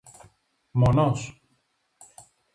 [0.79, 1.19] Μόνος;